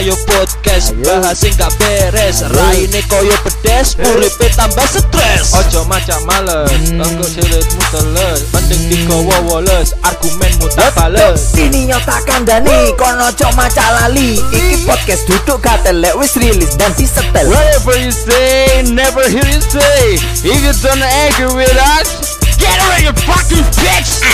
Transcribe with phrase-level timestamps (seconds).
[0.00, 2.40] ayo podcast bahas sing gak beres.
[2.56, 5.52] Raine koyo pedes uripe tambah stres.
[5.52, 8.48] Ojo macam males engko silitmu teles.
[8.56, 11.52] Mending digowo woles argumenmu tak bales.
[11.52, 14.40] Sini nyotakan Dani Kono cok maca lali.
[14.40, 17.44] Iki podcast duduk katelek wis rilis dan disetel.
[17.52, 20.16] Whatever you say, never hear you say.
[20.40, 24.24] If you don't agree with us, get out of your fucking bitch.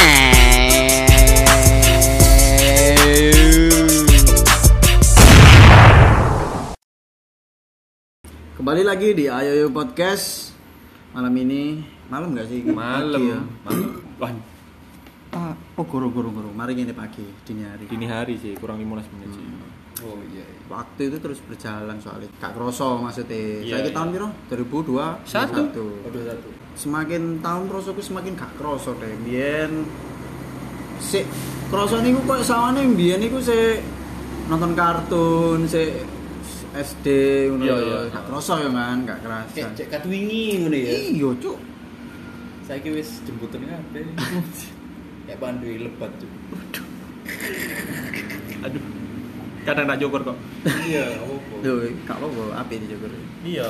[8.66, 10.51] Kembali lagi di Ayo Yo Podcast.
[11.15, 12.66] Malam ini Malam gak sih?
[12.66, 13.15] malam.
[13.15, 13.41] Pagi ya?
[13.62, 13.91] malam.
[14.19, 14.30] Wah,
[15.39, 16.51] Ah, oh guru guru guru.
[16.51, 17.87] Mari ini pagi Dini hari.
[17.87, 19.47] Dini hari sih kurang 15 menit sih.
[20.02, 22.27] Oh iya Waktu itu terus berjalan soalnya.
[22.42, 23.39] Gak kroso maksudnya.
[23.62, 23.95] Iya, Saya iya.
[23.95, 24.29] tahun piro?
[24.51, 25.62] 2002 Satu.
[26.75, 29.87] Semakin tahun kroso ku semakin gak kroso deh Biyen
[30.98, 31.22] Si
[31.70, 33.78] kroso niku kok sawane biyen niku si
[34.50, 36.16] nonton kartun si
[36.77, 37.06] SD
[37.52, 37.77] ngono iya.
[38.12, 40.92] gak kroso ya kan gak kerasa Kayak cek kat wingi ngono ya.
[40.92, 41.56] Iya, cuk.
[42.66, 44.05] Saiki wis jemputan kabeh.
[45.27, 46.30] Kayak pandu lebat tuh.
[48.62, 48.84] aduh
[49.66, 50.38] kadang tak joker kok
[50.86, 51.54] Iya, apa?
[51.66, 51.74] Lho,
[52.06, 53.10] gak apa-apa, api di Jogor.
[53.42, 53.66] iya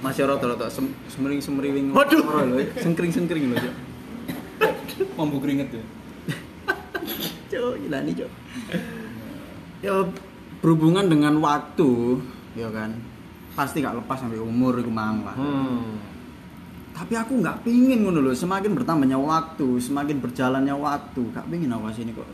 [0.00, 1.92] Masih rata-rata sem semering semeriwing.
[1.92, 2.24] Waduh.
[2.24, 3.74] lho, sengkring-sengkring lho, Cuk.
[5.20, 5.84] Mambu keringet ya.
[7.52, 8.30] Cuk, gila nih, Cuk.
[9.84, 9.92] Ya
[10.64, 12.20] berhubungan dengan waktu,
[12.56, 12.90] ya kan.
[13.52, 15.36] Pasti gak lepas sampai umur iku mang lah.
[15.36, 16.16] hmm.
[16.96, 21.92] Tapi aku nggak pingin ngono lho, semakin bertambahnya waktu, semakin berjalannya waktu, gak pingin aku
[21.92, 22.24] sini kok.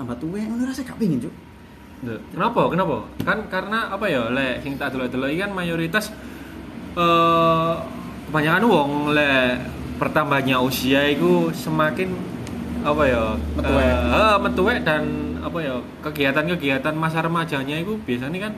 [0.00, 1.34] Tambah tua ngono rasa gak pingin, Cuk.
[2.30, 6.14] Kenapa kenapa kan karena apa ya lek sing tak delok-delok iki kan mayoritas
[6.94, 7.74] eh
[8.30, 9.58] kebanyakan wong lek
[9.98, 12.14] bertambahnya usia itu semakin
[12.86, 13.82] apa ya Metuwek.
[13.82, 15.02] eh, eh, metuwek dan
[15.42, 15.74] apa ya
[16.06, 18.52] kegiatan-kegiatan masa remajanya itu biasanya kan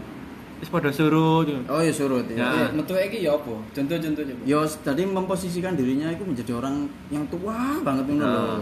[0.61, 1.57] wis pada surut gitu.
[1.67, 2.37] Oh ya surut ya.
[2.37, 2.49] Ya.
[2.53, 3.57] Ya, metu iki ya apa?
[3.73, 4.43] Contoh-contoh coba.
[4.45, 8.45] Yo tadi memposisikan dirinya itu menjadi orang yang tua banget ngono lho.
[8.45, 8.59] Nah,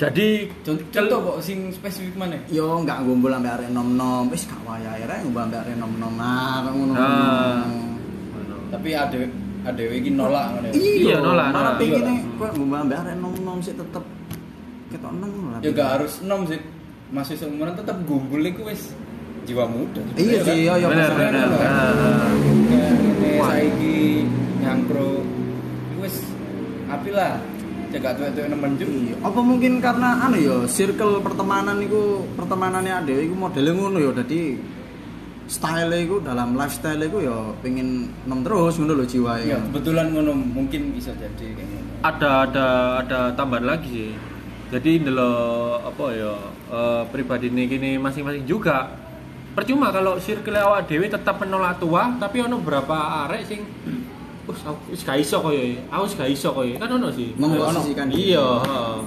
[0.00, 2.40] jadi Contoh, contoh kok sing spesifik mana?
[2.48, 6.64] Yo nggak ngumpul sampai arek nom-nom, wis gak wayahe rek ngumpul sampai arek nom-nom ah
[6.64, 6.94] ngono.
[8.72, 9.18] Tapi ada
[9.62, 10.74] ada iki nolak ngono ya.
[10.74, 11.74] Iya, nolak, Malah nolak.
[11.78, 12.38] pingine Iya.
[12.40, 14.04] kok ngumpul sampai arek nom-nom sih tetep
[14.88, 15.58] ketok nom lah.
[15.60, 16.58] Ya gak harus nom sih.
[17.12, 18.88] Masih seumuran tetap gumpul iku wis
[19.46, 20.02] jiwa muda.
[20.18, 21.32] Iya sih, ngono kan.
[21.34, 22.30] Ah.
[22.68, 23.98] Kayak ngene saiki
[24.62, 25.22] nyangkro
[26.02, 26.16] wis
[26.90, 27.38] api lah.
[27.92, 28.88] Cegak tuwek-tuwek nemen juk.
[28.88, 34.10] Iya, apa mungkin karena anu ya circle pertemanan iku pertemanannya ada iku modelnya ngono ya
[34.16, 34.56] dadi
[35.44, 39.44] style iku dalam lifestyle iku ya pengen nom terus ngono lho jiwae.
[39.44, 41.52] Ya, kebetulan ngono mungkin bisa jadi
[42.02, 42.66] ada ada
[43.04, 44.12] ada tambahan lagi sih
[44.72, 46.32] jadi ndelok apa ya
[46.72, 48.88] eh, pribadi ini gini masing-masing juga
[49.52, 53.60] percuma kalau circle awak dewi tetap menolak tua tapi ono berapa arek sing
[54.48, 55.62] aku wis gak iso koyo.
[55.88, 56.74] Aku wis gak iso koyo.
[56.76, 57.30] Kan ono sih.
[57.38, 58.16] Memposisikan Ono.
[58.18, 58.98] Iya, heeh.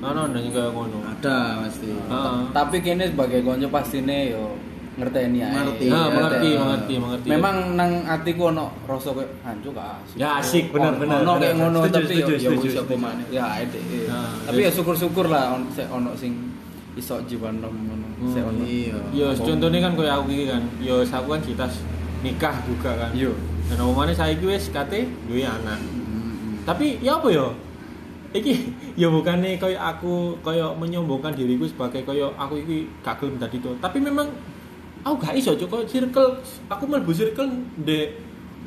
[0.00, 0.98] Ono ono sing kaya ngono.
[1.06, 1.88] Ada pasti.
[2.50, 4.58] Tapi kene sebagai konco pastine yo
[4.98, 5.54] ngerteni ae.
[5.54, 5.86] Ngerti.
[5.86, 6.58] Iya, mengerti, iya.
[6.60, 7.28] mengerti, mengerti.
[7.30, 10.16] Memang nang atiku ono rasa koyo hancur gak asik.
[10.18, 12.74] Ya, asik, bener, Ono- bener, Ono kayak ngono tapi yo yo wis.
[13.30, 13.46] Ya
[14.48, 16.59] Tapi ya syukur-syukur lah ono sing
[17.00, 18.06] iso jiwa nom ngono.
[18.20, 18.62] Ono.
[18.62, 19.00] Iya.
[19.16, 20.62] Ya contohnya kan kayak aku iki kan.
[20.84, 21.80] Ya aku kan citas
[22.20, 23.10] nikah juga kan.
[23.16, 23.32] Iya.
[23.72, 25.80] Dan omongane saiki wis kate duwe anak.
[25.80, 26.66] Mm-mm.
[26.68, 27.46] tapi ya apa ya
[28.30, 28.54] iki
[29.00, 33.74] ya bukannya kayak aku kayak menyombongkan diriku sebagai kayak aku iki gak gelem dadi tuh
[33.82, 34.30] tapi memang
[35.02, 36.38] aku gak iso cok circle
[36.70, 37.50] aku mlebu circle
[37.82, 38.14] de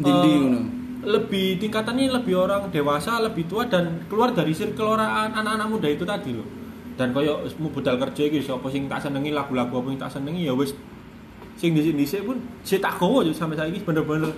[0.03, 0.59] eh, ngono.
[1.07, 6.03] lebih tingkatannya lebih orang dewasa lebih tua dan keluar dari circle orang anak-anak muda itu
[6.03, 6.47] tadi loh
[6.93, 10.45] dan kayak mau budal kerja iki sapa sing tak senengi lagu-lagu apa yang tak senengi
[10.45, 10.73] ya wis.
[11.53, 14.33] Sing dhisik-dhisik pun sih tak gowo yo sampai saiki bener-bener.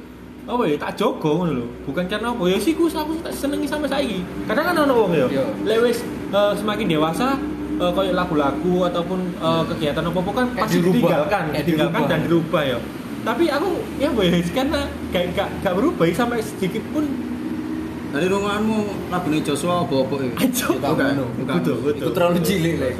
[0.45, 1.67] Apa ya tak jogo ngono lho.
[1.89, 2.89] Bukan karena apa ya sih aku
[3.23, 4.19] tak senengi sampai saiki.
[4.45, 5.43] Kadang kan ono wong ya Iya.
[5.65, 5.99] lek wis
[6.29, 7.39] eh, semakin dewasa
[7.81, 12.77] eh, kayak lagu-lagu ataupun eh, kegiatan apa-apa kan pasti ditinggalkan ditinggalkan dan dirubah ya.
[13.25, 17.09] Tapi aku ya wes karena gak, gak, gak berubah sampai sedikit pun
[18.15, 20.39] Dari runganmu lagune Joshua iki?
[20.39, 20.79] Ajo.
[20.79, 21.35] Oh, enggak, Bukan.
[21.35, 21.55] bukan.
[21.59, 21.99] Kudu, kudu.
[21.99, 22.93] Iku terlalu cilik lek.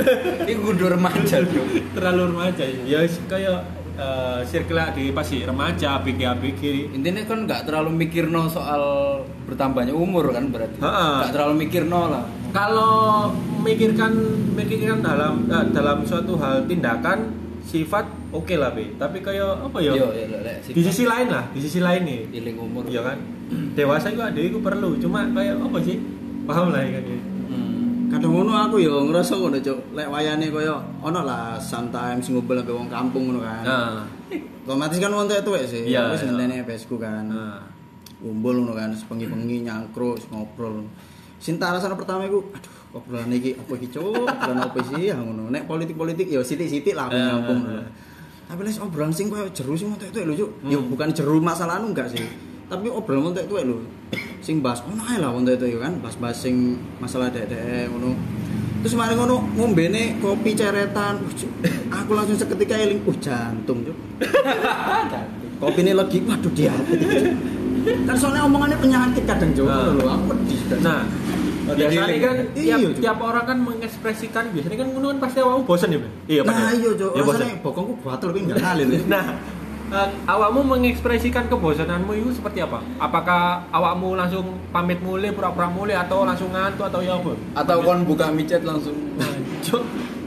[0.44, 1.64] Iku kudu remaja bro.
[1.96, 3.64] terlalu remaja ya wis kayak
[3.96, 8.84] eh, circle di pasti remaja ABG ABG Intinya kan nggak terlalu mikirno soal
[9.48, 10.84] bertambahnya umur kan berarti.
[10.84, 12.24] Nggak terlalu mikirno lah.
[12.52, 14.12] kalau memikirkan
[14.52, 19.92] memikirkan dalam eh, dalam suatu hal tindakan sifat oke lah be tapi kayak apa ya
[19.98, 22.86] Yo, yo, lek di sisi lain lah di sisi lain nih iling umur.
[22.86, 23.18] iya kan
[23.74, 25.98] dewasa itu ada itu perlu cuma kayak apa sih
[26.46, 28.10] paham lah ya kan ya Hmm.
[28.10, 29.94] Kadang ngono aku ya ngerasa ngono, Cuk.
[29.94, 33.62] Lek wayane kaya ono lah sometimes ngumpul ambek wong kampung ngono kan.
[33.62, 34.02] nah
[34.66, 35.86] Otomatis kan wong tuwek sih.
[35.94, 36.34] Iya, Wis iya.
[36.34, 37.30] ngenteni besku kan.
[37.30, 37.62] Nah.
[38.18, 40.90] Kumpul ngono kan, sepengi-pengi nyangkruk, ngobrol.
[41.38, 44.24] Sing tak rasane pertama iku, aduh, obrolan iki apa iki, Cuk?
[44.24, 45.52] Obrolan apa sih ya ngono.
[45.52, 47.62] Nek politik-politik ya sithik-sithik lah aku Eh, nyambung.
[47.70, 47.86] eh.
[48.46, 50.50] Tapi les obrolan sing koyo jeru sing tuwek-tuwek lho, Cuk.
[50.66, 50.88] Ya Hmm.
[50.88, 52.24] bukan jeru masalah anu enggak sih.
[52.66, 53.78] Tapi obrolan wong tuwek-tuwek lho.
[54.40, 56.56] Sing bahas ono ae lah wong tuwek-tuwek kan, bahas-bahas sing
[56.98, 58.16] masalah dek-dek ngono.
[58.80, 61.18] Terus mari ngono ngombene kopi ceretan.
[61.18, 61.36] Uh,
[61.90, 63.98] aku langsung seketika eling, uh jantung, Cuk.
[65.62, 67.34] kopi ini lagi, waduh diabetes.
[68.06, 69.52] kan soalnya omongannya penyakit kadang.
[69.52, 70.60] Ngono lho, aku pedih.
[70.80, 71.02] Nah,
[71.68, 75.90] biasanya kan Iya, tiap, tiap orang kan mengekspresikan biasanya kan ngono kan pasti awakmu bosen
[75.90, 76.12] ya, Ben?
[76.26, 76.74] Iya, nah bener.
[76.76, 77.34] iya Cuk, Ya, bosen.
[77.36, 78.88] rasanya bokongku batul tapi enggak ngalir.
[79.08, 79.26] Nah,
[79.88, 82.82] eh, awakmu mengekspresikan kebosananmu itu seperti apa?
[82.98, 87.34] Apakah awakmu langsung pamit mulai, pura-pura mulai atau langsung ngantuk atau ya apa?
[87.56, 88.94] Atau kon buka micet langsung
[89.62, 89.84] Cuk.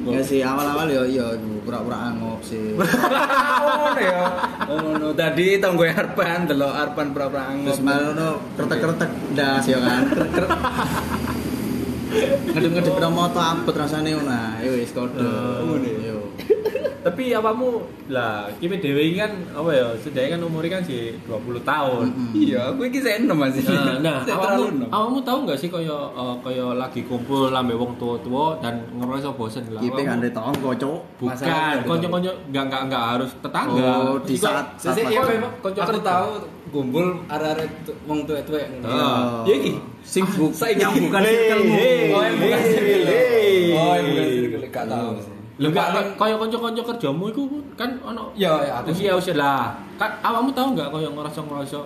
[0.08, 1.26] Ya sih awal-awal ya iya
[1.64, 2.76] pura-pura angop sih.
[3.58, 4.25] Oh ya.
[4.69, 5.12] Ngono.
[5.12, 7.76] Tadi tonggo Arpan delok Arpan pura-pura angop.
[7.76, 10.02] Terus malah no kretek-kretek das ya kan.
[12.49, 14.60] Ngedep-ngedep moto abot rasane ngono.
[14.64, 15.20] Ya wis kode.
[15.20, 16.19] ngono Yo.
[16.99, 21.62] Tapi awakmu lah, kimi dhewe iki kan apa ya, sedaya kan umurnya kan sih 20
[21.62, 22.05] tahun.
[22.32, 23.62] Iya, aku iki saya enom masih.
[23.65, 24.88] Nah, nah enom.
[24.88, 29.65] awakmu tahu nggak sih kaya eh, kaya lagi kumpul lambe wong tua-tua dan ngerasa bosen
[29.69, 29.79] lah.
[29.79, 30.99] Kipe awakmu- kan de tonggo, Cuk.
[31.17, 33.91] Bukan, Masalahnya ada konco-konco enggak enggak enggak harus tetangga.
[34.05, 36.29] Oh, di saat saat Sesek iya memang konco aku tahu
[36.69, 38.67] kumpul arek-arek tu- wong tuwek-tuwek.
[38.82, 39.41] Ah.
[39.43, 39.73] Ya iki.
[40.00, 40.81] sing bu Saiki.
[40.81, 41.75] yang bukan circlemu.
[41.75, 43.05] hei, Oh, bukan circle.
[43.05, 43.53] hei.
[43.70, 45.27] Oh, bukan circle gak tahu sih.
[45.58, 47.43] Lho Enggak, kaya kan- kanca-kanca kerjamu iku
[47.75, 49.75] kan ono Ya, ya, aku usia usia lah.
[49.99, 51.78] Kan awakmu tahu enggak kaya ngerasa-ngerasa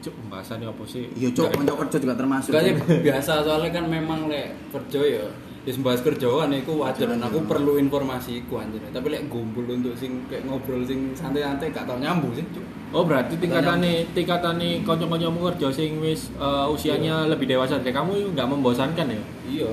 [0.00, 1.12] Cuk, pembahasannya apa sih?
[1.12, 2.56] Iya, Cuk, konco kerja juga termasuk.
[2.56, 2.72] Sih
[3.04, 5.24] biasa soalnya kan memang lek kerja ya
[5.60, 8.80] Wis bahas kerjaan iku wajar dan aku perlu informasi iku anjir.
[8.80, 12.40] Tapi lek gumpul untuk sing kayak ngobrol sing santai-santai gak tau nyambung sih.
[12.48, 12.64] Cuk.
[12.96, 18.28] Oh berarti tingkatane tingkatane kanca-kancamu kerja sing wis eh, usianya lebih dewasa dari kamu itu
[18.32, 19.20] nggak membosankan ya?
[19.52, 19.68] Iya.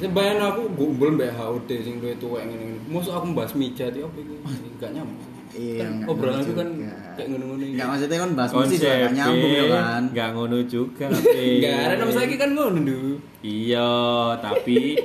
[0.00, 2.80] Sebayan aku gumpul mbak HUD sing duwe tuwek ngene ngene.
[2.88, 4.34] Mosok aku bahas mijat ya apa iku?
[4.80, 5.28] Gak nyambung.
[5.50, 6.68] Iya, Kan obrolan itu kan
[7.18, 7.72] kayak ngono-ngono iki.
[7.74, 10.02] Enggak maksudnya kan bahas musik juga nyambung ya kan.
[10.14, 11.04] Nggak ngono juga.
[11.36, 13.12] Enggak, ada nama saiki kan ngono dulu.
[13.42, 13.90] Iya,
[14.40, 14.78] tapi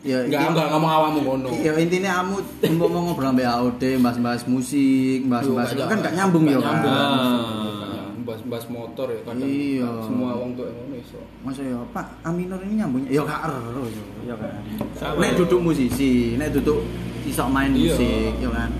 [0.00, 1.48] Ya, Enggak, iki- enggak ngomong awakmu ngono.
[1.60, 2.36] Ya intinya kamu
[2.80, 6.76] mau ngobrol sampai AOD, bahas-bahas musik, bahas-bahas kan gak nyambung ya kan.
[8.30, 8.36] Ah.
[8.38, 9.42] Bahas-bahas motor ya kadang.
[9.42, 9.90] Iya.
[10.06, 11.18] Semua wong tuh iso.
[11.42, 13.84] Masa ya Pak Aminor ini nyambungnya ya gak ero
[14.22, 14.62] ya kan.
[15.18, 16.86] Nek duduk musisi, nek duduk
[17.26, 17.92] iso main Iya.
[17.92, 18.70] musik, ya kan.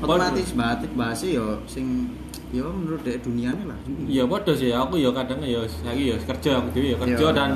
[0.00, 2.08] Otomatis batik bahasa yo sing
[2.50, 3.76] yo menurut dek duniane lah.
[4.06, 7.36] Iya padha sih aku ya kadang ya saiki ya kerja aku dhewe ya kerja Iya.
[7.36, 7.50] dan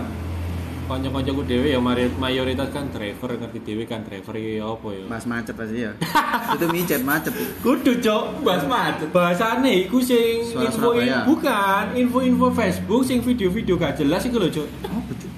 [0.84, 5.04] kanca-kancaku dhewe ya mari- mayoritas kan driver ngerti dhewe kan driver ya apa ya.
[5.08, 5.92] Bahas macet pasti ya.
[6.54, 7.32] Itu micet macet.
[7.64, 9.08] Kudu cok bahas macet.
[9.10, 10.92] Bahasane iku sing info
[11.26, 14.68] bukan info-info Facebook sing video-video gak jelas iku lho cok.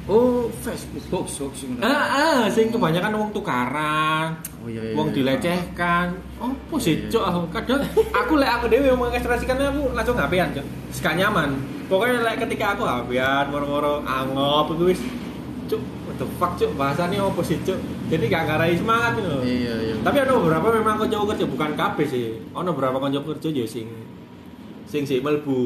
[0.06, 1.02] Oh, Facebook.
[1.10, 1.82] Hoax hoax ngono.
[1.82, 4.38] Ah, ah, sing kebanyakan wong tukaran.
[4.62, 4.94] Oh iya iya.
[4.94, 5.18] Wong iya.
[5.18, 6.14] dilecehkan.
[6.38, 7.82] Apa sih Iya, cok aku kadang
[8.14, 10.66] aku lek aku dhewe mengekspresikan aku langsung HP-an cok.
[11.02, 11.58] Gak nyaman.
[11.90, 15.02] Pokoknya lek ketika aku HP-an moro-moro angop iku wis
[15.66, 17.78] cok what the fuck cok bahasane apa sih cok.
[18.06, 19.30] Jadi gak ngarai semangat gitu.
[19.42, 19.94] Iya iya.
[20.00, 22.38] Tapi ada beberapa memang kanca kerja bukan kabeh sih.
[22.54, 23.90] Ono beberapa kanca kerja ya sing
[24.86, 25.58] sing sih melbu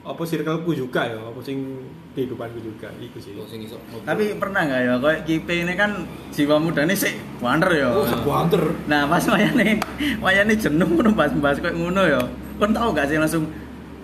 [0.00, 1.84] apa circleku juga ya, apa sing
[2.16, 3.36] kehidupanku juga iku sih.
[3.36, 3.76] Kok sing iso.
[4.04, 7.92] Tapi pernah nggak ya, kayak Kipe ini kan jiwa mudanya sih wander ya.
[7.92, 8.72] Oh, banter.
[8.88, 9.76] Nah, pas wayane
[10.24, 12.20] wayane jenuh ngono bahas-bahas kayak ngono ya.
[12.56, 13.48] Kon tau gak sih langsung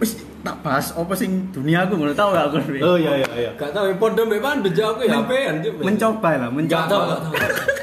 [0.01, 2.55] wis tak bahas apa sing dunia aku ngono tau gak?
[2.71, 2.79] Wi?
[2.81, 3.51] Oh iya iya iya.
[3.55, 5.83] Gak tahu podo mbek pandu aku ya Cuk.
[5.83, 6.87] Mencoba lah, Gak mencoba.
[6.87, 7.35] tahu, gak tahu.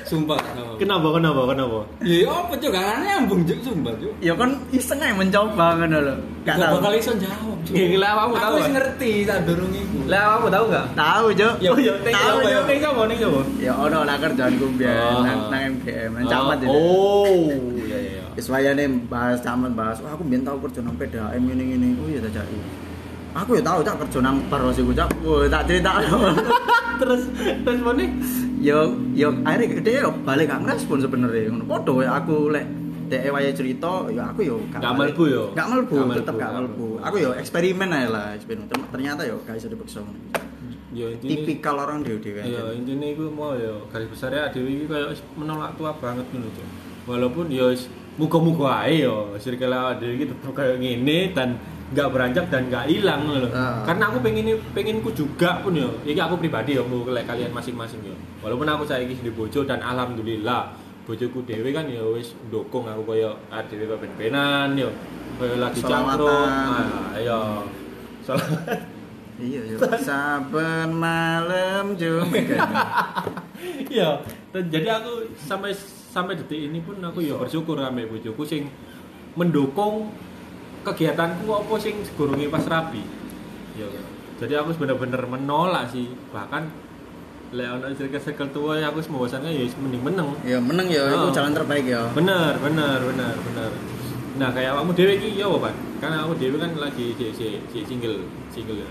[0.04, 0.72] Sumpah gak tahu.
[0.80, 1.80] Kenapa kenapa kenapa?
[2.02, 4.14] Ya ya apa Cuk, gak nyambung Cuk, sumpah Cuk.
[4.18, 6.16] Ya kon iseng aja mencoba ngono lho.
[6.44, 6.74] Gak Gak tahu.
[6.80, 7.74] bakal iso jawab Cuk.
[7.76, 8.74] Ya, gila, kamu tahu Aku wis gak?
[8.76, 9.98] ngerti tak durung iku.
[10.08, 10.66] Lah tahu?
[10.96, 11.26] Tahu.
[11.34, 12.50] Ya, Oh iya, ning tahu ya?
[12.50, 12.60] Jo.
[12.66, 13.42] Ning apa ning apa?
[13.60, 15.22] Ya ono lah kerjaanku biyen Oh.
[15.24, 16.68] nang nang MGM, nang camat ya.
[16.68, 17.50] Oh,
[17.84, 18.23] iya iya.
[18.34, 21.90] Wis wayane bahas camat bahas, wah aku biyen tau kerja nang PDAM ngene-ngene.
[22.02, 22.46] Oh iya ta Cak.
[23.34, 25.10] Aku ya tahu cak kerja nang bar wis iku cak.
[25.26, 25.92] Wah, tak cerita.
[27.02, 27.26] Terus
[27.66, 28.06] terus mana?
[28.64, 32.66] yo yo akhirnya gede yo balik gak ngerespon sebenarnya ngono padha wae aku lek
[33.12, 35.44] dek wae cerita ya aku yo Gak melbu yo?
[35.52, 39.68] gak melbu tetep gak melbu aku yo eksperimen aja lah eksperimen ternyata yo gak bisa
[39.68, 40.00] dipaksa
[40.94, 44.86] Ya intinya tipikal orang dewe dewe Ya intinya itu mau ya garis besarnya Dewi ini
[44.86, 46.62] kayak menolak tua banget gitu.
[47.10, 47.74] Walaupun ya
[48.18, 51.58] muka-muka aja ya circle Dewi gitu kayak gini dan
[51.94, 53.50] nggak beranjak dan nggak hilang loh.
[53.54, 53.86] Ah.
[53.86, 55.86] Karena aku pengen penginku juga pun ya.
[56.06, 58.16] Ini aku pribadi ya mau kayak kalian masing-masing ya.
[58.42, 63.36] Walaupun aku saya di bojo dan alhamdulillah bojoku dhewe kan ya wis ndukung aku kaya
[63.68, 64.88] dhewe kok ben-benan yo
[65.36, 67.40] kaya lagi cangkruk ah iya.
[69.34, 69.78] Iya, iya.
[69.98, 72.38] Saben malam Jumat.
[73.90, 74.22] Iya,
[74.54, 75.74] dan jadi aku sampai
[76.14, 78.70] sampai detik ini pun aku ya bersyukur ambek bojoku sing
[79.34, 80.14] mendukung
[80.86, 83.02] kegiatanku apa sing segurunge pas rapi.
[83.74, 83.90] Ya.
[84.38, 86.70] Jadi aku bener-bener menolak sih, bahkan
[87.50, 90.30] lek ono circle-circle tua ya aku sembosannya ya mending meneng.
[90.46, 91.34] Ya meneng ya, itu Oh.
[91.34, 92.06] jalan terbaik ya.
[92.14, 93.72] Bener, bener, bener, bener.
[94.38, 95.74] Nah, kayak kamu dewe iki ya apa, Pak?
[96.02, 98.90] Karena kamu dewe kan lagi si, si, si single, single ya.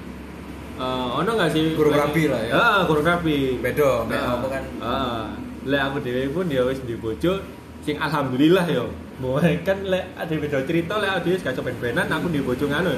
[0.78, 1.74] Eh, ono nggak sih?
[1.74, 2.52] Guru rapi lah ya.
[2.54, 3.58] Ah, guru rapi.
[3.62, 4.62] Bedo, Nah, apa kan.
[4.78, 5.26] Ah,
[5.66, 7.38] lek aku dhewe pun ya wis di bojo
[7.82, 8.84] sing alhamdulillah ya.
[9.22, 12.64] Mulai kan lek ada beda cerita lek aku dhewe gak coba benan aku di bojo
[12.66, 12.94] ngono.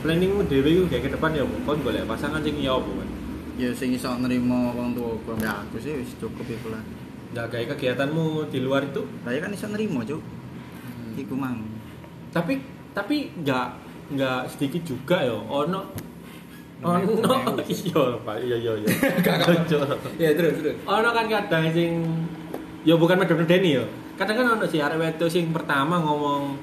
[0.00, 3.08] Planningmu dhewe iku kayak ke depan ya kon golek pasangan sing ya apa kan.
[3.60, 6.82] Ya sing iso nerima wong tuaku ambek aku sih wis cukup iku lah.
[7.30, 10.18] Nah, kayak kegiatanmu di luar itu Lah ya kan iso nerima, Cuk.
[11.14, 11.62] Iku mang.
[12.30, 12.62] tapi
[12.94, 13.66] tapi nggak
[14.14, 15.90] nggak sedikit juga ya ono
[16.80, 18.36] ono iya pak.
[18.40, 18.88] Iya iya iya.
[20.22, 20.76] Ya terus terus.
[20.88, 22.04] ono kan kadang sing
[22.84, 23.84] ya bukan medon medeni ya.
[24.16, 26.56] Kadang kan ono sih arek wedok sing pertama ngomong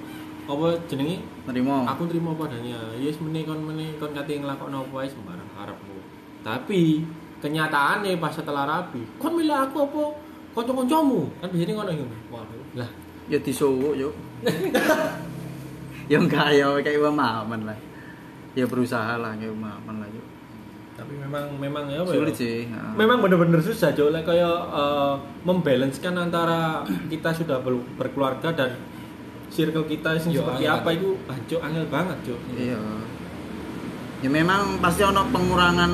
[0.48, 1.84] apa jenenge Nerima.
[1.84, 6.00] aku terima padanya yes meni kon meni kon kate nglakokno apa wae sembarang karepmu
[6.40, 7.04] tapi
[7.44, 10.04] kenyataannya pas setelah rapi kon milih aku apa
[10.58, 11.22] kanca-kancamu?
[11.38, 12.90] Kan biasanya ngono iku waduh lah.
[13.28, 14.14] Ya disuwuk, Cuk.
[16.12, 17.78] ya enggak ya kayak pemahaman lah.
[18.54, 20.26] Ya berusaha lah kayak pemahaman lah, Cuk.
[20.94, 22.10] tapi memang memang ya ya?
[22.10, 22.66] Sulit sih.
[22.66, 22.92] heeh.
[22.94, 25.14] memang bener-bener susah Jo Like kayak eh,
[25.44, 28.82] membalancekan antara kita sudah ber- berkeluarga dan
[29.48, 32.82] circle kita yang seperti angel apa itu anjo angel banget Jo Iya.
[34.18, 35.92] Ya memang pasti ono pengurangan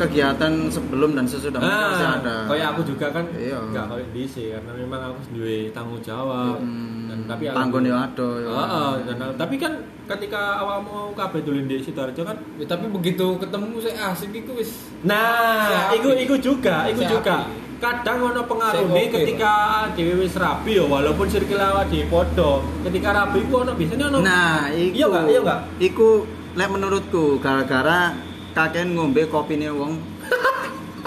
[0.00, 2.36] kegiatan sebelum dan sesudah pasti Nah, ada.
[2.46, 3.58] kayak aku juga kan Iya.
[3.66, 8.08] nggak kayak DC karena memang aku sendiri tanggung jawab Hmm, dan tapi panggon ya alhamdulillah-
[8.08, 8.50] ada ya.
[8.50, 9.72] Heeh, dan tapi kan
[10.06, 14.70] ketika awalmu kabeh dolen di Sidoarjo kan Ya, tapi begitu ketemu saya asik iku wis
[15.02, 17.46] Nah, iku iku juga, iku juga.
[17.78, 19.52] Kadang ono pengaruh nih ketika
[19.90, 22.60] dhewe wis rabi ya walaupun circle awak di podo.
[22.84, 24.18] Ketika rabi iku ono biasanya ono.
[24.20, 24.92] Nah, iku.
[24.94, 25.24] Iya nggak?
[25.26, 25.60] Iya nggak?
[25.80, 26.08] Iku
[26.52, 28.12] lek menurutku gara-gara
[28.54, 29.94] kakek ngombe kopine wong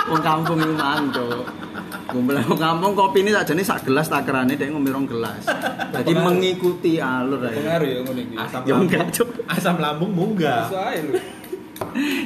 [0.09, 1.43] wong kampung iku mang, Cuk.
[2.13, 5.43] Ngombe wong kampung kopine sakjane sak gelas takerane dhek ngombe rong gelas.
[5.93, 7.55] Jadi mengikuti alur ae.
[7.55, 8.35] pengaruh ya ngono iki.
[8.38, 9.29] Asam lambung.
[9.47, 10.67] Asam lambung munggah.
[10.71, 11.19] Lho.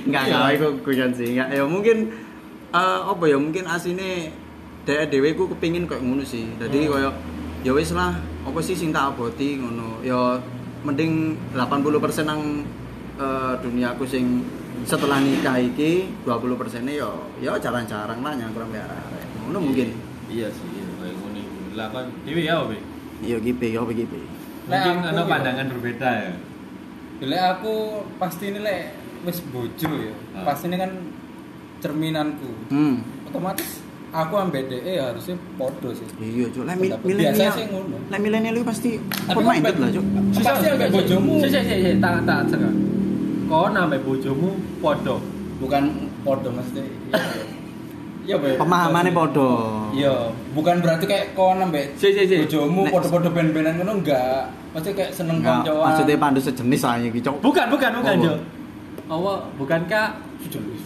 [0.08, 1.28] Enggak, enggak iku guyon sih.
[1.36, 1.98] Enggak, ya mungkin
[2.72, 4.32] eh, apa ya mungkin asine
[4.88, 6.48] dhek dhewe ku kepingin koyo ngono sih.
[6.58, 7.12] Jadi koyo
[7.66, 10.00] ya wis lah, apa sih sing tak aboti ngono.
[10.06, 10.40] Ya
[10.86, 12.64] mending 80% nang
[13.18, 14.46] eh, duniaku sing
[14.86, 17.10] setelah nikah iki 20% ya
[17.42, 19.26] ya jarang-jarang lah nyangkruk ambek arek.
[19.48, 19.88] Ngono mungkin.
[20.28, 20.68] Iya sih,
[21.00, 21.58] kayak ngono iku.
[21.74, 22.76] Lah kan dhewe ya opo?
[23.24, 24.20] Iya gipe, ya gipe.
[24.68, 25.24] Mungkin ya.
[25.24, 26.34] pandangan berbeda ya.
[27.24, 28.94] Lek aku pasti ini lek
[29.26, 30.14] wis bojo ya.
[30.38, 30.54] Ah.
[30.54, 30.92] Pasti ini kan
[31.82, 32.52] cerminanku.
[32.70, 33.02] Hmm.
[33.26, 33.82] Otomatis
[34.14, 36.06] aku ambek DE harusnya podo sih.
[36.22, 36.64] Iya, Cuk.
[36.68, 37.34] Lek milenial.
[37.34, 37.98] biasa sih ngono.
[38.12, 40.06] Lek milenial itu pasti Tapi open minded kan- lah, Cuk.
[40.44, 41.34] Pasti ambek bojomu.
[41.42, 42.74] Sik sik sik, sik, tak tak cekak.
[43.48, 45.24] Kau nambah bojomu podo.
[45.58, 45.84] Bukan
[46.22, 46.84] podo maksudnya.
[46.84, 47.20] Iya.
[48.28, 48.60] Iya, Boy.
[48.60, 49.50] Pemahamannya podo.
[49.96, 50.12] Iya,
[50.52, 52.40] bukan berarti kayak kau nambah Sik sik sik.
[52.44, 54.52] bojomu podo-podo ben-benan ngono enggak.
[54.76, 55.80] Maksudnya kayak seneng koncoan.
[55.88, 57.32] maksudnya pandu sejenis aja gitu.
[57.40, 58.24] Bukan, bukan, bukan, Oh.
[58.28, 58.34] Jo.
[59.08, 60.20] Allah, bukankah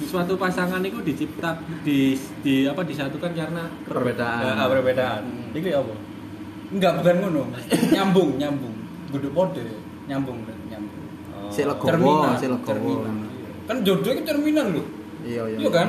[0.05, 2.13] suatu pasangan itu dicipta di
[2.45, 4.41] di apa disatukan karena Perbedaan.
[4.45, 5.21] Ya, perbedaan.
[5.25, 5.57] Hmm.
[5.57, 5.93] Iki apa?
[6.69, 7.43] Enggak, bukan ngono.
[7.97, 8.75] nyambung, nyambung.
[9.09, 9.65] Guduk podo
[10.05, 10.57] nyambung kan,
[11.51, 12.65] Si legowo, Cerminan, si legowo.
[12.65, 13.15] cerminan.
[13.67, 14.85] Kan jodoh itu cerminan loh.
[15.21, 15.57] Iya, iya.
[15.59, 15.87] Iya kan?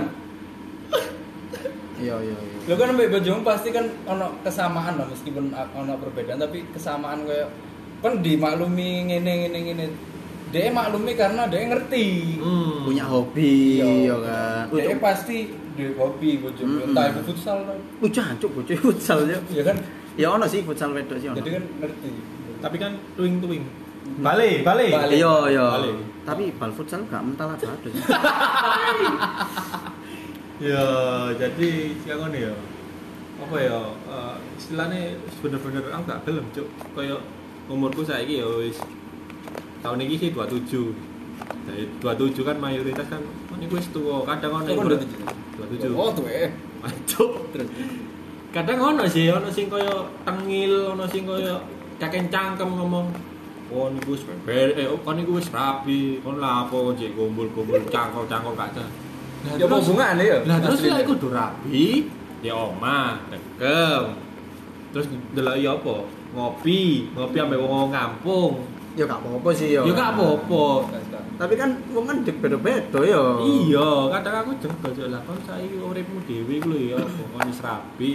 [1.97, 2.57] Iya, iya, iya.
[2.67, 7.51] Lo kan ambek bojomu pasti kan ono kesamaan lah meskipun ono perbedaan tapi kesamaan kayak
[8.03, 9.87] kan dimaklumi ngene ngene ngene.
[10.53, 12.37] Dia maklumi karena dia ngerti.
[12.43, 12.85] Hmm.
[12.85, 13.87] Punya hobi, Iya.
[13.89, 14.63] iya kan.
[14.69, 15.37] Dia pasti
[15.73, 16.89] di hobi bojomu, Mm-mm.
[16.93, 17.65] entah itu futsal.
[18.03, 19.39] Uh, jancuk bocah futsal ya.
[19.49, 19.77] Ya kan?
[20.21, 21.41] Ya ono sih futsal wedok sih ono.
[21.41, 22.11] Jadi kan ngerti.
[22.61, 23.65] Tapi kan tuing-tuing.
[23.65, 23.82] Balik,
[24.23, 24.63] balik.
[24.63, 24.91] Balik.
[25.11, 25.67] Iya, iya.
[26.23, 27.89] Tapi bal futsal gak mental ada ada.
[30.63, 30.87] Ya,
[31.35, 32.55] jadi yang ngono ya.
[33.43, 33.83] Apa ya?
[34.07, 36.71] eh, istilahnya bener-bener aku gak gelem, Cuk.
[36.95, 37.19] Kayak
[37.67, 38.79] umurku saiki ya wis
[39.83, 40.95] tahun ini sih 27.
[41.67, 43.19] Dari 27 kan mayoritas kan
[43.59, 44.23] ini wis tua.
[44.23, 45.19] Kadang ono Itu kan yang udah tujuh.
[45.91, 45.99] 27.
[45.99, 46.55] Oh tuh eh.
[47.11, 47.33] Cuk.
[47.51, 47.69] Terus.
[48.53, 51.57] kadang ono sih ono sing kaya tengil ono sing kaya
[51.97, 53.09] kakek cangkem ngomong
[53.71, 58.57] oh niku wis beber eh oh, kon niku wis rapi kon lapo jek kumpul-kumpul cangkol-cangkol
[58.57, 58.85] kaca
[59.43, 60.39] Lah, Ya terus- hubungan ya?
[60.47, 62.07] lah terus lah iku rapi
[62.43, 64.03] ya omah dekem.
[64.95, 65.97] Terus delok ya apa?
[66.31, 68.53] Ngopi ngopi ambek wong ngampung
[68.93, 69.83] Ya gak apa-apa sih ya.
[69.83, 70.65] ya gak apa-apa.
[71.41, 73.23] Tapi kan wong kan beda-beda ya.
[73.43, 77.59] iya kadang aku jengkel aja lah kon saiki uripmu dhewe iku lho ya kon wis
[77.59, 78.11] rapi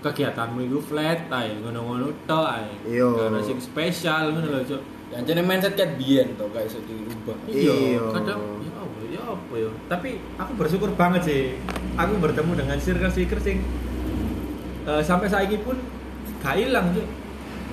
[0.00, 3.08] kegiatanmu iku flat ae ngono-ngono tok ae Iya.
[3.08, 7.36] karena sing spesial ngono lho cuk yang jadi mindset kan biyen to gak iso diubah
[7.46, 7.74] Iya.
[7.74, 11.42] iya kadang ya apa ya apa ya tapi aku bersyukur banget sih
[11.94, 13.58] aku bertemu dengan circle-circle sing
[14.84, 15.76] eh, sampai saiki pun
[16.38, 17.06] gak ilang cuk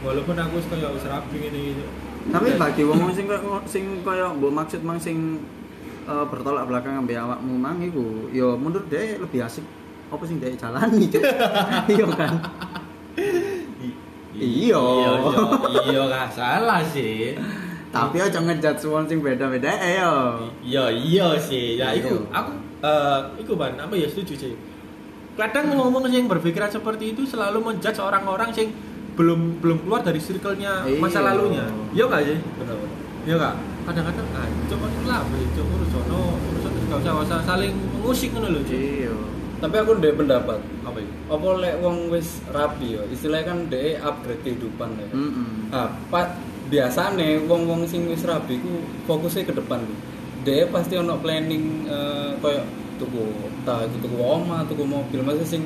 [0.04, 1.90] walaupun aku wis kaya wis rapi ngene iki Cuk.
[2.28, 5.40] Tapi bagi wong sing koyo sing koyo mbok maksud mang sing
[6.04, 9.64] eh, bertolak belakang ambek awakmu mang iku ya menurut dia lebih asik
[10.08, 11.24] apa sing dia jalani Cuk.
[11.92, 12.34] iya kan
[14.38, 14.78] Iya.
[14.78, 14.82] iya
[15.26, 15.42] iya
[15.88, 17.34] iya gak salah sih
[17.90, 20.14] tapi aja ngejat wong sing beda-beda eh yo
[20.62, 22.38] iya iya sih ya iku Iya.
[22.38, 24.54] aku eh iku ban apa ya setuju sih
[25.34, 28.70] kadang ngomong yang berpikiran seperti itu selalu menjudge orang-orang sing
[29.14, 31.28] belum belum keluar dari circle-nya masa Iya.
[31.28, 32.78] lalunya iya gak sih bener
[33.26, 37.74] iya gak kadang-kadang ah coba lah beli coba urus sono urus sono gak usah saling
[37.92, 38.70] mengusik ngono Cuk.
[38.70, 39.14] iya
[39.58, 40.60] tapi aku ndek pendapat.
[40.86, 41.14] Apa itu?
[41.28, 43.04] Apa lek wong wis rapi ya?
[43.10, 45.08] Istilahnya kan dhek upgrade kehidupan ya.
[45.12, 45.74] Mm-mm.
[45.74, 46.38] ah pak
[46.68, 49.82] biasane wong-wong sing wis rapi ku fokusnya ke depan.
[50.46, 52.62] Dhek pasti ono planning eh, koyo
[52.98, 53.24] tuku
[53.66, 55.20] ta itu tuku oma tuku mobil.
[55.26, 55.64] Maksudnya sing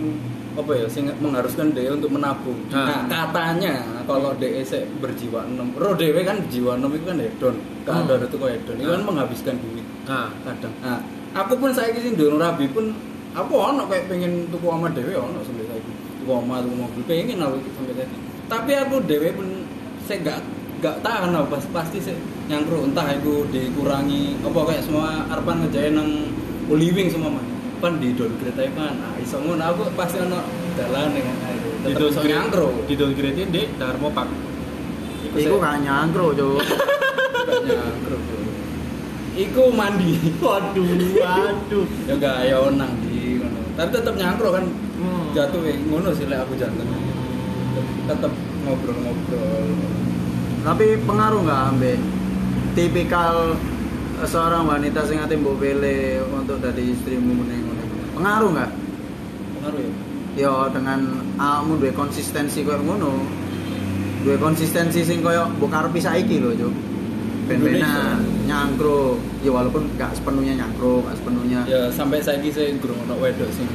[0.52, 2.60] apa ya sing mengharuskan dhek untuk menabung.
[2.72, 3.08] Ah.
[3.08, 7.56] nah katanya kalau dhek sik berjiwa enam ro dhewe kan jiwa enam itu kan hedon.
[7.60, 8.08] Hmm.
[8.08, 8.76] kadang itu kok hedon.
[8.80, 10.74] Itu kan menghabiskan duit nah kadang.
[10.84, 11.00] Nah
[11.32, 12.92] aku pun saya sing durung rabi pun
[13.32, 15.92] aku ono kayak pengen tuku oma dhewe ono sampai saiki.
[16.22, 17.02] Tuku oma tuku mobil.
[17.08, 18.18] Pengen aku sampai saiki.
[18.52, 19.48] Tapi aku dhewe pun
[20.04, 20.40] saya gak
[20.82, 22.18] gak tahan aku pas pasti saya
[22.50, 26.10] nyangkru entah aku dikurangi apa kayak semua arpan ngejain nang
[26.72, 27.44] Uliwing semua mah
[27.84, 29.60] pan di downgrade ae kan nah iso ngono.
[29.60, 30.40] Aku pasti ono
[30.80, 31.70] dalan dengan itu.
[31.84, 34.28] Di iso nyangkru di downgrade di Darmo Pak.
[35.36, 36.60] Iku gak nyangkro Cuk.
[37.52, 38.18] Gak nyangkru.
[39.32, 40.16] Iku mandi.
[40.44, 41.86] waduh waduh.
[42.06, 42.94] Ya enggak ya onang.
[43.82, 44.66] Tapi tetep nyangkro kan
[45.02, 45.34] Hmm.
[45.34, 46.86] jatuh ya ngono sih lek aku jantan.
[48.06, 48.30] Tetep
[48.62, 49.66] ngobrol-ngobrol.
[50.62, 51.98] tapi pengaruh nggak ambek
[52.78, 53.58] tipikal
[54.22, 57.66] eh, seorang wanita sing ate mbok pilih untuk dari istrimu meneng
[58.14, 58.72] pengaruh nggak
[59.58, 59.92] Pengaruh ya.
[60.38, 61.00] ya dengan
[61.36, 63.10] awakmu duwe konsistensi koyo ngono
[64.22, 66.74] duwe konsistensi sing koyo mbok karepi saiki lho Cuk
[67.52, 71.60] ben-benan nyangkro ya walaupun gak sepenuhnya nyangkro gak sepenuhnya.
[71.68, 73.68] Ya sampai saiki saya gurung ono wedok sing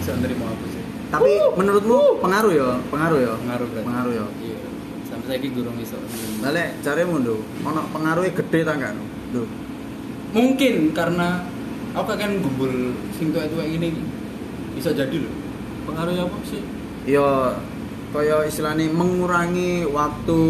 [0.00, 0.82] bisa nerima aku sih.
[1.12, 2.70] tapi menurutmu pengaruh ya?
[2.90, 3.32] Pengaruh ya?
[3.38, 3.86] Pengaruh berarti.
[3.86, 4.26] pengaruh ya?
[4.40, 4.58] Iya.
[5.06, 6.00] Sampai saiki gurung iso.
[6.40, 8.92] Lale caremu lho ono pengaruhnya gede ta enggak
[9.36, 9.44] lho.
[10.34, 11.46] Mungkin karena
[11.94, 13.94] aku kan gumbul sing tuwek-tuwek ini
[14.74, 15.34] bisa jadi loh.
[15.84, 16.62] pengaruhnya apa sih?
[17.04, 17.54] Ya
[18.10, 20.40] kaya istilahnya mengurangi waktu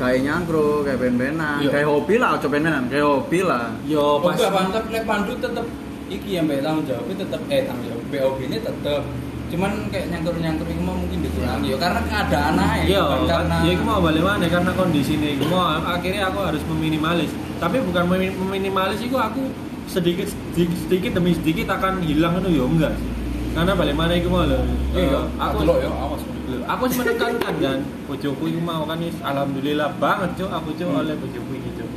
[0.00, 1.68] kayak nyangkro kayak ben-benan Iya.
[1.70, 3.64] kayak hobi lah coba ben-benan kayak hobi lah.
[3.84, 5.66] Yo Oh, pas enggak, mantap lek pandu tetep
[6.08, 6.64] iki yang mbak?
[6.64, 9.02] Tanggung jawab tetep eh tanggung jawab BOB ini tetep.
[9.50, 11.66] Cuman kayak nyangkur nyangkur ini mau mungkin dikurangi.
[11.68, 14.44] Ya karena keadaan aja Iya, bukan karena ya itu mau balik mana?
[14.46, 17.30] Karena kondisi ini mau akhirnya aku harus meminimalis.
[17.58, 19.52] Tapi bukan memi- meminimalis itu aku
[19.84, 23.08] sedikit sedikit, sedikit demi sedikit akan hilang itu ya enggak sih.
[23.50, 24.62] Karena balik mana itu mau loh.
[24.94, 26.22] iya aku aku lo ya awas.
[26.22, 26.29] Loh,
[26.62, 27.78] aku harus menekankan kan?
[28.04, 30.50] Bojoku itu mau kan wis alhamdulillah banget cuk.
[30.50, 31.90] Aku cuk oleh bojoku ini cuk.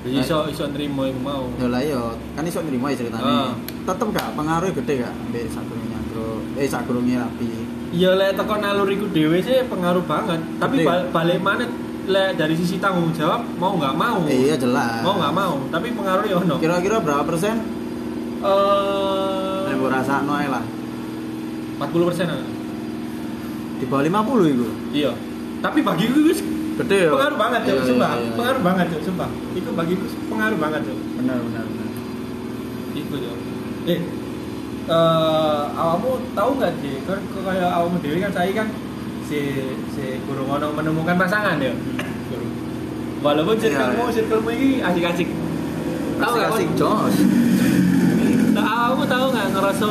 [0.00, 1.44] Jadi iso iso nerimo iku mau.
[1.54, 2.00] ya lah ya
[2.32, 3.52] kan iso nerima ya ceritanya Ah.
[3.84, 7.48] tetep gak pengaruhnya gede gak ambek sakurunge nyangkro eh sakurunge rapi
[7.90, 10.40] Iya lek teko naluriku dhewe sih pengaruh banget.
[10.56, 11.66] Tapi bal- balik mana
[12.06, 14.24] lek dari sisi tanggung jawab mau nggak mau.
[14.24, 15.02] Eh, iya jelas.
[15.02, 16.54] Mau nggak mau, tapi pengaruhnya ono.
[16.56, 17.60] kira-kira berapa persen?
[18.40, 20.64] Eh gue rasa ae lah.
[21.78, 22.26] 40 persen
[23.80, 25.12] di bawah 50 itu Iya.
[25.60, 26.32] Tapi bagiku itu
[26.76, 28.10] gede ya pengaruh banget Iya, sumpah.
[28.10, 28.32] iya, iya.
[28.34, 29.28] Pengaruh banget cok, sumpah.
[29.52, 30.98] Itu bagiku pengaruh banget cok.
[31.16, 31.86] benar benar benar
[32.92, 33.36] Iku cok.
[33.86, 34.00] Eh,
[34.86, 36.94] eh awakmu tahu nggak sih?
[37.04, 38.68] Kan kayak awakmu dewi kan saya kan
[39.22, 39.38] si
[39.90, 41.72] si guru ngono menemukan pasangan ya.
[43.20, 44.14] Walaupun Iya, circlemu iya.
[44.14, 45.28] circlemu ini asik-asik.
[46.16, 46.50] Tahu nggak?
[46.50, 47.16] asik jos
[48.50, 49.88] Nah, awakmu tahu nggak ngerasa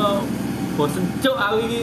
[0.76, 1.82] bosen cok aku ini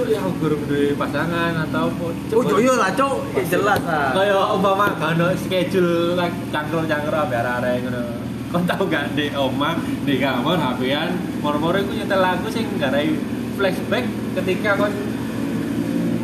[0.00, 2.06] cok ya aku guru duwe pasangan atau apa?
[2.32, 7.20] Cuk, oh iya lah cok Eh, jelas lah kayak umpama gak ono schedule like cangkruk-cangkruk
[7.28, 8.02] ambek arek ngono.
[8.50, 11.10] Kon tau gak di oma di kamar HP-an
[11.44, 13.14] moro-moro iku nyetel lagu sing garai
[13.54, 14.08] flashback
[14.40, 14.90] ketika kon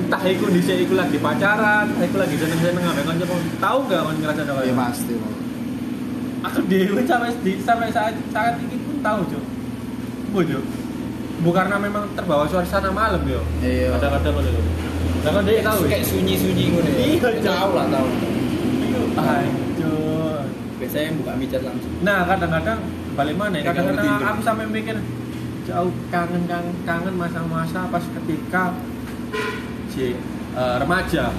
[0.06, 3.42] entah iku dhisik iku lagi pacaran, entah iku lagi seneng-seneng ambek kanca kon.
[3.60, 5.14] Tau gak kon ngerasa iya kaya pasti
[6.46, 9.44] Aku dhewe sampai di sampai saat saat ini pun tahu, Cuk.
[11.36, 13.92] Bu, karena memang terbawa suasana malam yo Iya.
[13.94, 14.62] kadang-kadang ngono lho
[15.20, 17.04] kadang dia tahu kayak sunyi-sunyi ngono ya.
[17.04, 18.08] Iya, tahu lah tahu.
[18.78, 20.38] Iku, hancur
[20.76, 21.92] Biasanya buka micat langsung.
[22.00, 22.78] Nah kadang-kadang
[23.12, 23.56] balik mana?
[23.58, 23.64] ya?
[23.66, 24.96] Kadang-kadang aku sampai mikir
[25.66, 28.70] jauh kangen kangen kangen masa-masa pas ketika
[29.90, 30.14] si
[30.52, 31.32] eh, remaja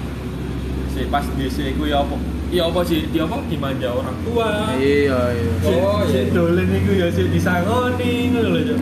[0.90, 2.16] si pas DC ku ya apa?
[2.48, 3.04] Ya apa sih?
[3.08, 4.72] Dia apa dimanja orang tua?
[4.74, 5.52] Iya, iya.
[5.60, 6.32] Si, Oh, si iya.
[6.32, 8.76] dolen iku ya si disangoni ngono lho.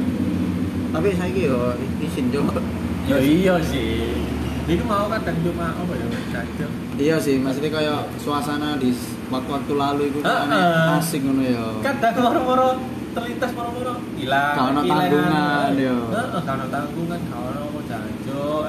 [0.96, 2.42] Tapi saiki yo izin yo.
[3.06, 4.16] Ya iya sih.
[4.66, 6.06] Itu mau kadang cuma apa ya?
[6.32, 6.70] Cacok.
[6.96, 8.90] Iya sih, maksudnya kayak suasana di
[9.28, 10.96] waktu-waktu lalu itu kan Heeh.
[10.96, 11.64] asik ngono ya.
[11.84, 12.68] kadang moro-moro
[13.12, 14.86] terlintas moro-moro hilang hilang.
[14.86, 15.96] tanggungan, yo.
[16.08, 18.64] Heeh, gak ono tanggungan ono apa jancuk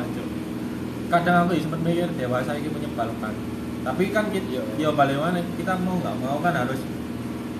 [1.07, 3.33] kadang aku ya sempet mikir dewasa ini menyebalkan
[3.79, 4.63] tapi kan kita Iya.
[4.75, 6.83] ya balik mana kita mau nggak mau kan harus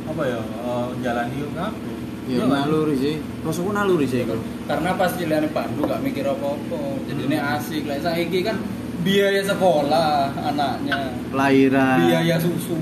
[0.03, 1.96] apa ya eh, jalani hidup kabeh.
[2.27, 3.15] Ya Iya naluri sih.
[3.41, 4.35] Rasaku naluri sih iku.
[4.65, 6.79] Karena pas ciliane Pandu gak mikir apa-apa.
[7.07, 7.87] Jadi ini asik.
[7.87, 8.59] Lah saiki kan
[8.99, 12.03] biaya sekolah anaknya, Lahiran.
[12.03, 12.75] biaya susu.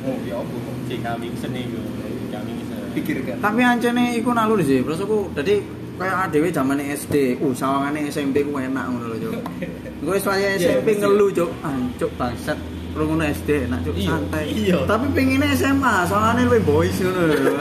[0.00, 0.56] Oh, ya apa?
[0.86, 1.82] si kambing seni yo
[2.30, 3.36] kambing seni Pikirkan.
[3.38, 4.80] Tapi ancene iku naluri sih.
[4.80, 5.60] Rasaku dadi
[5.96, 9.34] kayak adewe zamane SD, uh sawangane SMP ku enak ngono lho, Cuk.
[10.04, 11.00] Gue soalnya Iya, SMP mesti.
[11.02, 11.50] ngeluh, Cuk.
[11.60, 12.58] Ancuk bangsat.
[12.92, 14.46] Rungono SD enak, Cuk, Iya, santai.
[14.48, 14.78] iya.
[14.84, 17.52] Tapi pengennya SMA, soalnya lebih boys ngono lho.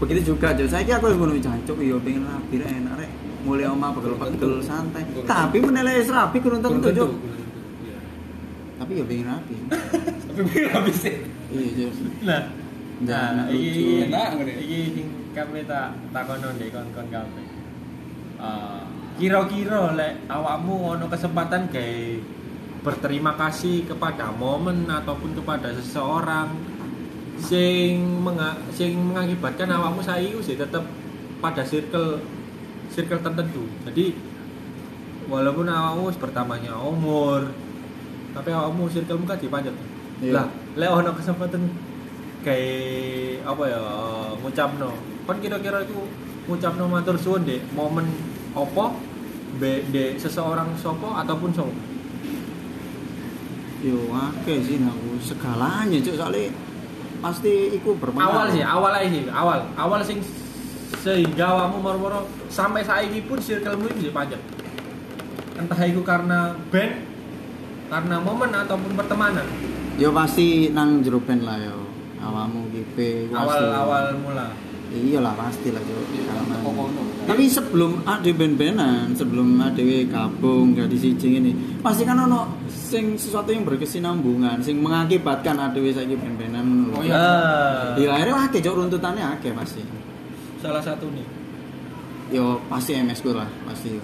[0.00, 0.68] Begitu juga, Cuk.
[0.72, 3.10] Saiki aku yang ngono jancuk yo pengen rapi rek enak rek.
[3.44, 5.04] Mulai omah pegel-pegel santai.
[5.28, 6.88] Tapi menilai rapi kurang tentu.
[6.88, 7.10] Cuk.
[8.80, 9.54] Tapi yo pengen rapi.
[10.30, 11.16] Tapi pikir habis sih.
[11.50, 11.90] Iya,
[12.22, 12.42] nah
[13.02, 15.02] nah iki iki
[15.34, 17.50] kami tak takono ndek kon-kon kabeh
[18.40, 18.82] Eh,
[19.20, 22.04] kira-kira lek awakmu ono kesempatan gawe
[22.80, 26.48] berterima kasih kepada momen ataupun kepada seseorang
[27.40, 30.84] sing menga sing mengakibatkan awakmu saiki sih tetap
[31.40, 32.20] pada circle
[32.92, 33.64] circle tertentu.
[33.88, 34.14] Jadi
[35.26, 37.48] walaupun awakmu wis bertambahnya umur
[38.36, 39.74] tapi awakmu circle muka dipanjat.
[40.20, 40.32] Iya.
[40.36, 41.62] Lah, lek ono kesempatan
[42.44, 43.82] kayak apa ya
[44.38, 44.90] ngucapno.
[45.24, 45.96] Kan kira-kira itu
[46.44, 48.06] ngucapno matur suwun dek momen
[48.52, 48.94] apa
[49.58, 51.74] be de seseorang sopo ataupun sopo.
[53.80, 56.52] Yo akeh sih aku segalanya cuk soalnya
[57.20, 58.32] pasti iku berpengaruh.
[58.32, 59.58] awal sih awal aja sih awal.
[59.76, 60.18] Awal sing
[61.00, 62.20] sehingga awakmu moro-moro
[62.52, 64.42] sampai saiki pun circlemu bisa panjang.
[65.56, 66.92] Entah itu karena band
[67.92, 69.46] karena momen ataupun pertemanan.
[70.00, 71.78] Yo pasti nang jero band lah yo.
[72.20, 76.02] Awakmu GP awal awal mula Iya lah pasti lah cuk.
[76.26, 77.02] Karena- Pokoknya.
[77.30, 79.78] Tapi sebelum ada band-bandan, sebelum ada
[80.10, 85.78] gabung gak di siji ini, pasti kan ono sing sesuatu yang berkesinambungan, sing mengakibatkan ada
[85.78, 86.90] saiki band-bandan.
[86.90, 87.14] Oh, iya.
[87.94, 88.02] iya.
[88.02, 89.82] Ya akhirnya akeh cuk runtutannya akeh pasti.
[90.60, 91.24] salah satu nih
[92.36, 93.96] Yo pasti MS ku lah, pasti.
[93.96, 94.02] yo.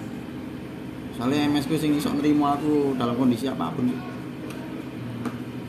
[1.18, 3.90] Soalnya MS ku sing iso nerima aku dalam kondisi apa pun.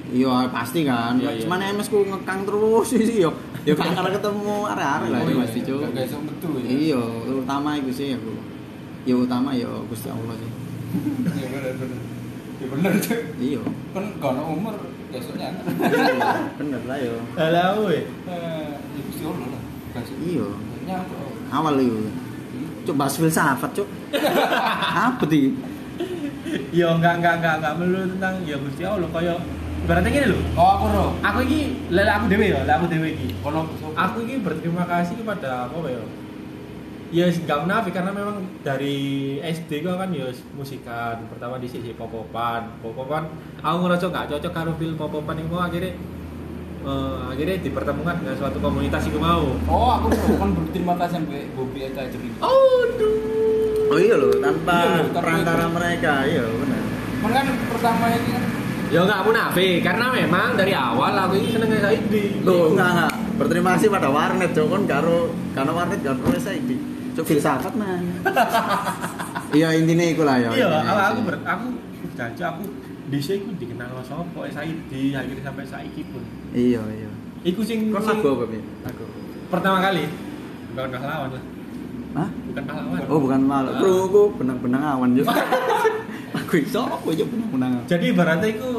[0.08, 1.20] Iya pasti kan.
[1.20, 1.42] Iya, iya.
[1.44, 3.32] Cuman MS ku ngekang terus sih yo.
[3.68, 5.80] Ya gak karena ketemu arek-arek lah Oh, ya iya, pasti cuk.
[5.92, 6.68] Gak iso metu ya.
[6.72, 7.02] Iya,
[7.36, 8.34] utama itu sih aku.
[9.04, 10.52] Ya utama ya Gusti Allah sih.
[11.38, 12.00] Iya bener.
[12.58, 13.20] Ya bener tuh.
[13.38, 13.62] Iya.
[13.92, 14.76] Kan gak ono umur
[15.12, 15.52] besoknya.
[15.68, 17.16] Iya, Bener lah yo.
[17.36, 18.00] Alah we.
[18.00, 18.04] Eh,
[18.80, 19.62] ya Gusti Allah lah.
[20.24, 20.48] Iya.
[20.88, 21.52] Nyangkut.
[21.52, 22.00] Awal itu.
[22.88, 23.88] Coba filsafat, Cuk.
[24.96, 25.52] Apa sih?
[26.72, 29.36] Ya enggak enggak enggak enggak melulu tentang ya Gusti Allah kaya
[29.86, 30.42] berarti gini loh.
[30.56, 31.10] Oh aku roh.
[31.22, 33.28] Aku iki lele aku dhewe ya, aku dhewe iki.
[33.38, 33.62] Kalau
[33.94, 36.02] Aku ini berterima kasih kepada apa ya?
[37.08, 38.98] Ya nggak munafik karena memang dari
[39.40, 44.76] SD gua kan ya musikan pertama di sisi popopan popopan aku ngerasa nggak cocok karo
[44.76, 45.96] film popopan itu akhirnya
[46.84, 49.40] eh, akhirnya dipertemukan dengan suatu komunitas itu mau
[49.72, 50.36] Oh aku roh.
[50.36, 52.28] kan berterima kasih sampai Bobby Eka jadi.
[52.44, 53.16] Aduh.
[53.88, 55.72] Oh iya loh, tanpa Iya loh, tanpa perantara itu.
[55.72, 56.82] mereka, iya benar.
[57.24, 58.44] Kan pertama ini kan
[58.88, 62.40] Ya nggak munafik karena memang dari awal aku ini seneng Saidi.
[62.48, 63.12] Loh, enggak enggak.
[63.38, 64.66] Berterima kasih pada warnet, Cuk.
[64.72, 66.76] Kon karo karena warnet karo saiki.
[67.14, 68.04] Cuk filsafat man.
[69.48, 70.52] Iya intinya iku lah ya.
[70.52, 71.68] Iya, aku ber, aku
[72.20, 72.68] janji aku
[73.08, 76.20] di sini aku dikenal sama sopo Saidi akhirnya sampai saiki pun.
[76.52, 77.08] Iya, iya.
[77.48, 78.60] Iku sing Kon sing- lagu apa?
[78.92, 79.04] Aku
[79.48, 80.04] pertama kali
[80.76, 81.44] bukan pahlawan lah,
[82.20, 82.30] Hah?
[82.44, 83.00] bukan pahlawan.
[83.08, 83.70] Oh, bukan malu.
[83.80, 85.32] Bro, aku benang-benang awan juga.
[86.30, 87.84] aku iso apa awan.
[87.86, 88.70] Jadi ibaratnya itu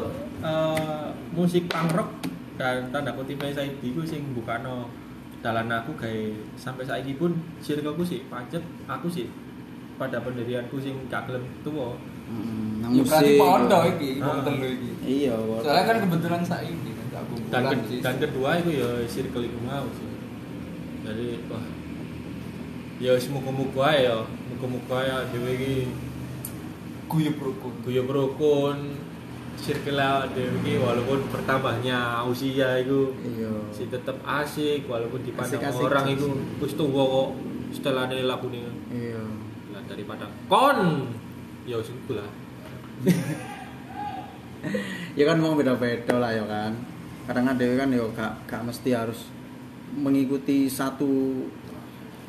[0.40, 2.11] eh, musik punk rock
[2.54, 4.90] dan tanda kutip Saidi iku sing bukano
[5.38, 9.30] dalan aku kayak sampai saiki pun circleku sih pacet aku sih
[9.94, 11.94] pada pendirianku sing gak gelem tuwa.
[12.26, 13.40] Hmm, nang ya berarti musik.
[13.40, 14.26] podo iki, Ah.
[14.26, 14.90] wong telu iki.
[15.00, 17.98] Iya, Soalnya kan kebetulan saya ini kan gak Dan, kumpulan ke- sih.
[17.98, 20.11] dan kedua itu ya circle itu mau sih.
[21.00, 21.64] Jadi wah
[22.98, 24.16] ya wis muga-muga ae ya
[24.48, 25.74] muga-muga ya dhewe iki
[27.09, 27.75] Guyub rukun.
[27.83, 28.79] guyub rukun
[29.59, 33.51] circle dhewe iki walaupun bertambahnya usia itu iya.
[33.75, 36.14] si tetep asik walaupun dipandang orang asik.
[36.14, 36.29] itu
[36.62, 37.29] wis tuwa kok
[37.75, 38.62] setelahnya lagu nih
[38.94, 39.25] iya.
[39.75, 41.11] Lah daripada kon!
[41.66, 42.31] Ya wis lah.
[45.14, 46.75] Ya kan mau beda-beda lah ya kan.
[47.31, 49.31] Kadang ada kan ya gak, gak mesti harus
[49.94, 51.47] mengikuti satu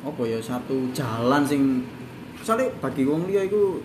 [0.00, 1.84] apa ya satu jalan sing
[2.40, 3.82] soalnya bagi wong liya iku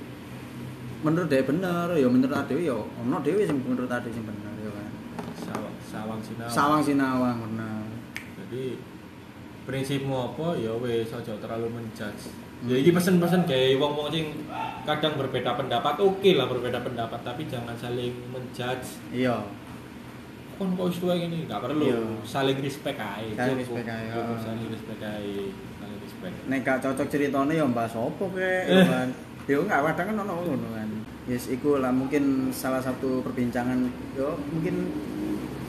[1.06, 4.72] menurut dia bener ya menurut ade ya ono dhewe sing menurut ade sing bener ya
[4.74, 4.89] kan?
[5.38, 7.86] Sawang sawang sinau sawang sinawang bener.
[8.41, 8.82] Jadi
[9.65, 10.58] prinsipmu apa?
[10.58, 12.34] Ya wis aja terlalu menjudge.
[12.65, 14.34] Ya ini pesen-pesen kayak wong-wong sing
[14.84, 18.98] kadang berbeda pendapat oke lah berbeda pendapat tapi jangan saling menjudge.
[19.13, 19.46] Iya.
[20.58, 21.86] Kon kok wis tuwa gini nggak perlu.
[21.86, 22.02] Iya.
[22.26, 23.78] saling respect aja Saling cukup.
[23.78, 24.13] respect aja.
[24.41, 25.44] Saling respect aja
[25.78, 26.34] saling respect.
[26.50, 29.10] Nek gak cocok ceritanya ya mbak sopo kek ya kan?
[29.46, 30.85] Ya enggak kadang kan ono ngono kan
[31.26, 34.76] yes iku lah mungkin salah satu perbincangan yo mungkin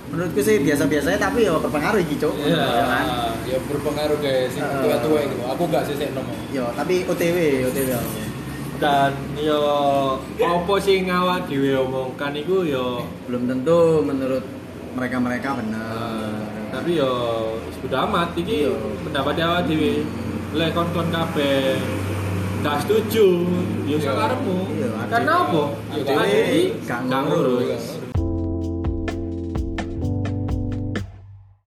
[0.07, 2.35] menurutku sih biasa-biasa tapi ya berpengaruh gitu Cuk.
[2.39, 3.07] Iya, ya kan
[3.43, 4.83] ya berpengaruh guys, sing Heeh.
[4.87, 5.37] tua-tua gitu.
[5.43, 6.37] Aku gak sih nomor.
[6.53, 7.91] yo tapi OTW OTW
[8.77, 9.61] dan yo
[10.37, 14.45] apa sih ngawak dhewe omongkan iku yo belum tentu menurut
[14.93, 17.13] mereka-mereka benar tapi yo
[17.81, 18.77] sudah amat iki Iya.
[19.03, 20.05] pendapat awak dhewe
[20.53, 21.81] lek kon-kon kabeh
[22.63, 23.27] gak setuju.
[23.87, 23.99] Yo Iya.
[24.03, 25.63] sakarepmu Iya, karena apa?
[25.93, 28.06] Dhewe iki gak ngurus